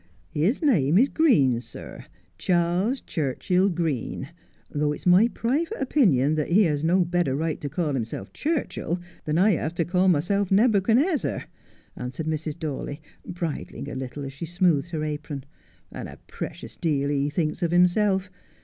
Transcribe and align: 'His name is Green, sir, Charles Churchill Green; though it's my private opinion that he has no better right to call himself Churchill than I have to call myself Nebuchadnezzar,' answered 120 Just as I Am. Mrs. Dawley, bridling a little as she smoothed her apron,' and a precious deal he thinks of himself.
'His 0.43 0.63
name 0.63 0.97
is 0.97 1.09
Green, 1.09 1.61
sir, 1.61 2.05
Charles 2.39 3.01
Churchill 3.01 3.69
Green; 3.69 4.29
though 4.71 4.93
it's 4.93 5.05
my 5.05 5.27
private 5.27 5.79
opinion 5.79 6.33
that 6.33 6.49
he 6.49 6.63
has 6.63 6.83
no 6.83 7.05
better 7.05 7.35
right 7.35 7.61
to 7.61 7.69
call 7.69 7.93
himself 7.93 8.33
Churchill 8.33 8.99
than 9.25 9.37
I 9.37 9.51
have 9.51 9.75
to 9.75 9.85
call 9.85 10.07
myself 10.07 10.49
Nebuchadnezzar,' 10.49 11.43
answered 11.95 12.25
120 12.25 12.25
Just 12.25 12.25
as 12.25 12.25
I 12.25 12.25
Am. 12.25 12.31
Mrs. 12.55 12.59
Dawley, 12.59 13.01
bridling 13.27 13.89
a 13.91 13.95
little 13.95 14.25
as 14.25 14.33
she 14.33 14.47
smoothed 14.47 14.89
her 14.89 15.03
apron,' 15.03 15.43
and 15.91 16.09
a 16.09 16.17
precious 16.25 16.75
deal 16.75 17.09
he 17.09 17.29
thinks 17.29 17.61
of 17.61 17.69
himself. 17.69 18.31